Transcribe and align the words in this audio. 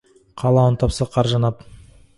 Қалауын 0.43 0.79
тапса, 0.85 1.09
қар 1.19 1.31
жанады. 1.37 1.71